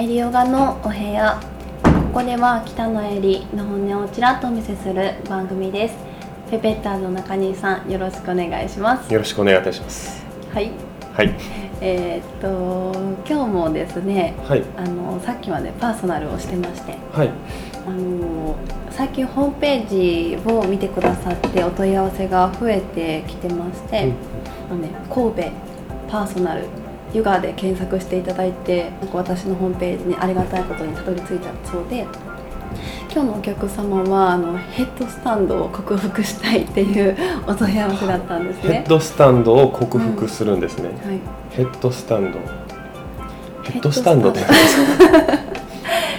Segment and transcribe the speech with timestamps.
[0.00, 1.40] エリオガのお部屋。
[1.82, 5.96] ここでは北野エリの本音をちらっとお見せする番組です。
[6.52, 9.12] ペペッターズの中西さんよろしくお願いします。
[9.12, 10.24] よろしくお願いいたします。
[10.54, 10.70] はい。
[11.12, 11.34] はい。
[11.80, 12.92] えーっと
[13.28, 14.62] 今日もですねはい。
[14.76, 16.94] あのさっきまでパーソナルをしてまして。
[17.12, 17.30] はい。
[17.84, 18.54] あの
[18.92, 24.14] 最近ホームページを見てくださってお問い合わせが増えてきてまして、うん。
[24.70, 25.50] あのね、神戸
[26.08, 26.66] パーソナル
[27.12, 32.06] ヨガで検索していただいてなんか私のホームページにありがたいことにたどり着いたそうで
[33.10, 37.16] 今日のお客様はあのヘッドスタンドを克服したいっていう
[37.48, 38.74] お問い合わせだったんですね。
[38.74, 38.88] ヘッ。
[38.88, 41.18] ドスタンドを克服するんですね、はい、
[41.50, 42.38] ヘッドスタンド。
[43.64, 44.40] ヘッドスタンドって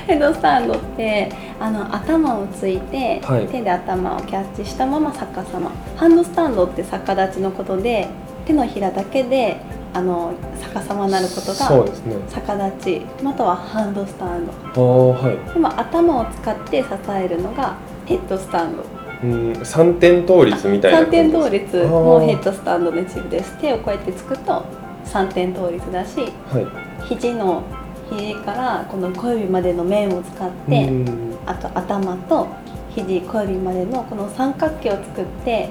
[0.08, 0.74] ヘッドスタンド。
[0.76, 3.46] ってあの頭をついて、はい。
[3.48, 8.08] 手で頭をキャッチしたまま逆さまハンドスタンドって逆立ちのことで
[8.46, 9.62] 手のひらだけで
[9.94, 12.16] あの逆さまになることがそうですね。
[12.30, 15.14] 逆立ちまたはハンドスタンド。
[15.14, 15.54] はい。
[15.54, 18.84] でも頭を使って支えるのがヘッドスタンド。
[19.22, 23.58] うん三点倒立みたいな三点倒立もヘッドスタンドの一部です。
[23.60, 24.64] 手をこうやってつくと
[25.04, 27.06] 三点倒立だしはい。
[27.08, 27.64] 肘の
[28.10, 31.38] 肘からこの小指までの面を使って、うん。
[31.46, 32.48] あと頭と
[32.96, 35.70] 肘小指までのこの三角形を作って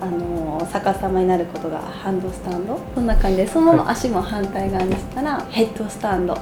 [0.00, 2.74] あのー逆さまになることがハンドスタンド。
[2.94, 6.36] こんな感じでそのまま足も反対側にしたらヘッドスタンド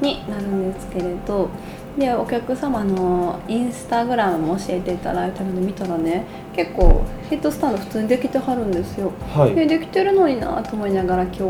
[0.00, 1.48] になるんですけれど
[1.96, 6.24] でお客様のインスタグラムも教えていただいたので見たらね
[6.54, 9.12] 結構ヘッドスタンド普通にできてはるんですよ。
[9.34, 9.54] はい。
[9.54, 11.42] でできてるのになと思いながら今日、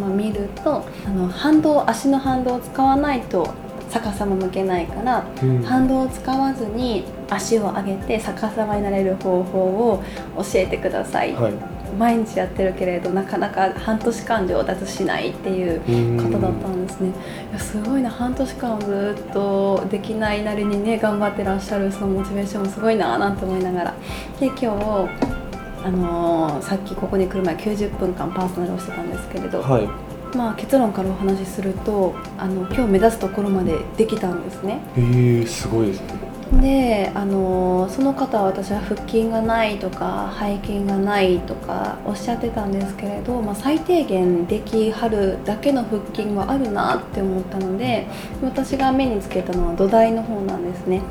[0.00, 3.48] まあ、見るとあの反動足の反動を使わないと
[3.90, 5.62] 逆さま向けないからうん。
[5.62, 10.02] 反動を使わずに足を上げて逆さまになれる方法を
[10.36, 11.52] 教えてください、はい。
[11.98, 16.32] 毎日やってるけれどなかなか半年間上達しないっていううん。
[16.32, 17.08] 方だったんですね。
[17.08, 17.12] い
[17.52, 18.10] やすごいな。
[18.10, 23.94] 半年間ずっとできないなりにね頑張ってらっしゃるそのモチベーションもすごいななんて思いながら。
[24.38, 24.66] で今日
[25.84, 29.88] あのーさっきここに来る前90分間パーソナルをしてたんですけれど、はい
[30.34, 34.80] まあ、結論からお話しするとあの今日目指すところまでできたんですね。
[34.96, 36.28] えー、すごいですね。
[36.52, 48.06] であのその方は私は腹筋がないとか背筋がないとかおっしゃってたんですけれど、まあ、最低限できはるだけの腹筋はあるなって思ったので
[48.42, 51.02] 私が目につけたのは土台の方なんですね。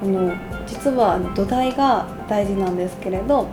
[0.00, 0.32] この
[0.66, 3.48] 実は土台が大事なんですけれど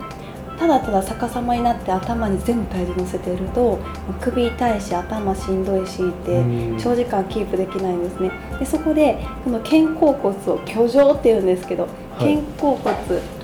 [0.60, 3.78] ただただ逆さまになって頭に全部体重乗せていると
[4.20, 6.78] 首痛いし頭しんどいしってうん。
[6.78, 8.30] 長時間キープできないんですね。
[8.58, 11.84] でそこでこの肩甲骨を居上っていうんですけど、
[12.18, 12.36] はい。
[12.36, 12.94] 肩甲骨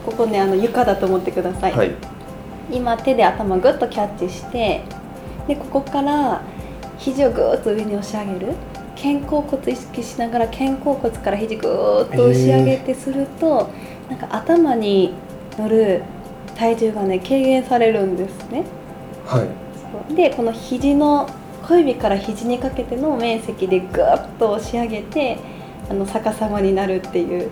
[0.04, 1.94] ここねあの床だと思ってください、はい。
[2.70, 4.84] 今手で頭グッとキャッチして
[5.48, 6.42] でここから
[6.98, 8.52] 肘をぐーっと上に押し上げる。
[8.96, 13.70] 肩甲骨意識しながら肩甲骨から肘ぐーっと押し上げてすると、
[14.08, 15.12] なんか頭に
[15.58, 16.02] 乗る
[16.56, 18.64] 体重がね軽減されるんですね。
[19.26, 19.42] は
[20.10, 20.14] い。
[20.14, 21.28] でこの肘の
[21.66, 25.38] 小指から肘にかけての面積でぐーっと押し上げて
[25.90, 27.50] あの逆さまになるっていう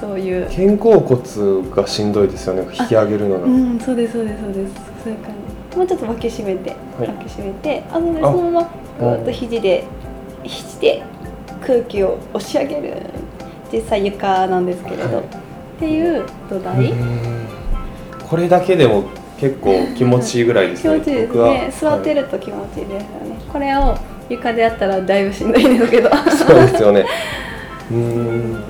[0.00, 0.46] そういう。
[0.46, 2.62] 肩甲骨がしんどいですよね。
[2.78, 4.74] 引き上げるのが、うん、そうですそうですそうです。
[5.04, 5.34] そういう感
[5.70, 5.76] じ。
[5.76, 7.08] もうちょっと脇締めて、はい。
[7.08, 9.84] 脇締めてあのそのままぐーっと肘で
[10.42, 11.02] 肘で
[11.64, 13.02] 空気を押し上げる。
[13.72, 15.24] 実際床なんですけれど、はい。
[15.24, 15.28] っ
[15.78, 17.41] ていう土台、うん
[18.32, 19.04] これだけでも
[19.38, 21.70] 結構気持ちいいぐらいですね気持ちいいですね。
[21.78, 23.02] 座ってはると気持ちいいです。
[23.02, 23.94] よね、これを
[24.30, 26.08] 床でやったらだいぶしんどいんですけど。
[26.08, 26.12] い。
[26.30, 27.04] そうですよね。
[27.92, 28.64] うん。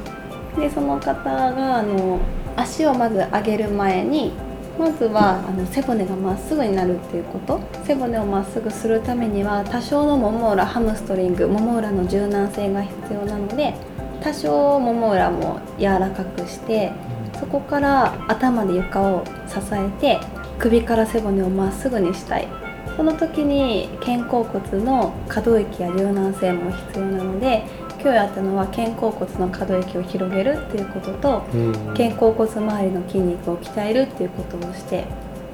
[0.58, 2.18] でその方があの
[2.56, 4.32] 足をまず上げる前に
[4.76, 7.60] まずはあの背骨がまっすぐになるっていうこと。
[7.84, 13.74] 背骨をまっすぐするためには多少のもも裏ハムストリングもも裏の柔軟性が必要なので
[14.20, 16.90] 多少もも裏も柔らかくして
[17.38, 20.20] そこから頭で床を支えて
[20.59, 22.48] 首から背骨をまっすぐにしたい。
[22.97, 31.72] その時に肩甲骨の可動域や柔軟性も必要なので今日やったのは肩甲骨の可動域を広げるっていうこととうん。
[31.97, 35.04] 肩甲骨周りの筋肉を鍛えるっていうことをして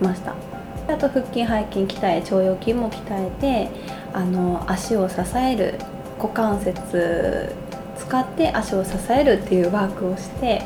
[0.00, 0.34] ました。
[0.88, 3.70] あと腹筋背筋鍛え腸腰筋も鍛えて
[4.12, 5.74] あの足を支える
[6.18, 7.54] 股関節
[7.98, 10.62] 使って足を支えるっていうワークをして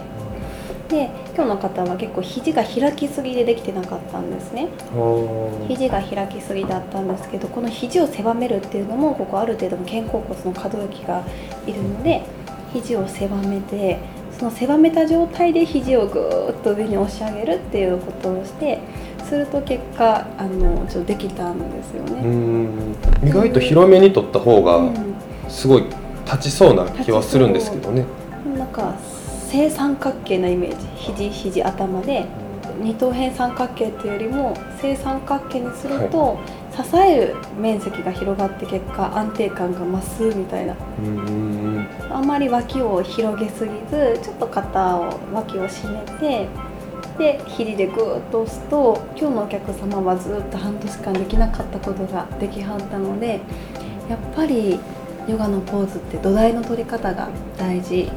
[0.93, 4.69] で今日の方は結構肘が開きすぎでできてなかったんですね。
[4.93, 11.25] は肘が開きすぎだったんですけどこの肘を狭めるっていうのもここある程度の肩甲骨の可動域が
[11.67, 12.23] いるので
[12.75, 13.99] 肘を狭めて
[14.39, 18.79] その狭めた状態で肘をぐーっと上に押し上げるっていうことをして
[19.25, 22.21] すると結果あのちょっとできたんですよね。
[22.23, 22.97] ん。
[23.25, 25.15] 意外と広めに取った方がうん。
[25.49, 25.85] すごい
[26.27, 28.05] 立ちそうな気はするんですけどね。
[28.57, 28.95] なんか
[29.53, 32.25] 正三角形なイメージ肘肘頭で
[32.81, 36.39] 二等辺三角形っていうよりも正三角形にすると、
[36.73, 40.75] 支える面積が広がって結果安定感が増すみたいな。
[40.99, 46.49] うんあんまり脇を広げすぎずちょっと肩を脇を締めて
[47.19, 53.41] で肘でグーッと押すと今日のお客様はずっと半年間できなかったことができはったので
[54.09, 54.79] やっぱり
[55.29, 57.29] ヨガのポーズって土台の取り方が
[57.59, 58.11] 大事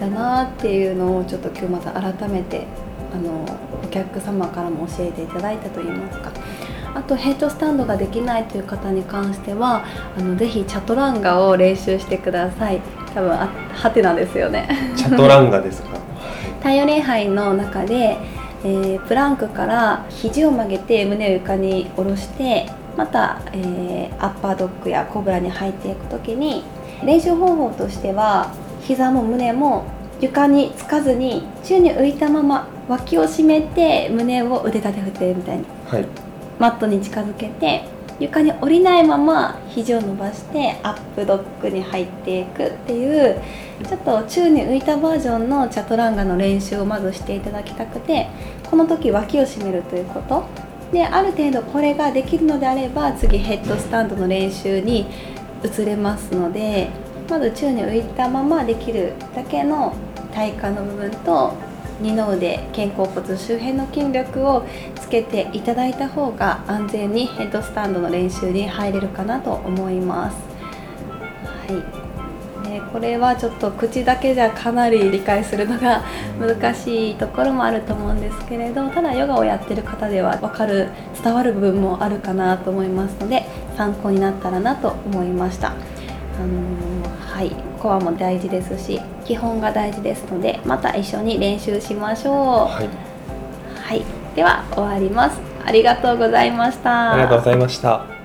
[0.00, 2.66] だなっていうのをちょっと今日また改めて
[3.14, 3.44] あの
[3.84, 6.32] お客様からも教えていただいたといいますか。
[6.92, 9.84] あとヘッドスタンドができないという方に関しては
[10.18, 12.80] あのぜひチャトランガを練習してください。
[13.14, 14.68] 多分あハテナですよね。
[14.96, 15.90] チャトランガですか？
[16.60, 18.16] 太陽礼拝の中で、
[18.64, 26.64] えープランクから肘を曲げて胸を床に下ろしてまた、えーアッパードッグやコブラに入っていく時に
[27.04, 28.48] 練習方法としては
[28.82, 29.84] 膝も胸も
[30.20, 36.06] 床につかずに宙に浮いたまま脇を締めて胸を腕立て振ってるみたいにはい。
[36.58, 37.84] マットに近づけて
[38.18, 43.40] 床に降りないまま肘を伸ばしてアップドッグに入っていくっていう
[43.88, 48.28] ちょっと宙に浮いたバージョンのチャトランガの練習をまずしていただきたくて
[48.68, 50.44] この時脇を締めるということ。
[50.92, 55.06] である程度これができるのであれば次ヘッドスタンドの練習に
[55.62, 56.88] 移れますので
[57.30, 59.94] まず宙に浮いたままできるだけの
[60.34, 61.54] 体幹の部分と
[62.00, 64.66] 二の腕肩甲骨周辺の筋力を
[64.96, 70.36] つけていただいた方が安全にヘッドスタンドの練習に入れるかなと思います。
[71.68, 76.02] はい、これはちょっと口だけじゃかなり理解するのが
[76.40, 80.88] 難しいところもあると思うんですけれどただヨガをやってる方では分かる
[81.22, 83.46] 伝わる部分もあるかなと思いますので
[83.76, 85.68] 参考になったらなと思いました。
[85.68, 85.72] あ
[86.42, 86.99] のー
[87.40, 92.34] はい、コアも大事ですし基本が大事ですのでまた一緒に練習しましょう。
[92.34, 92.88] はい
[93.82, 94.04] はい、
[94.36, 95.40] では終わります。
[95.64, 97.14] ありがとうございました。
[97.14, 98.19] ありがとうございました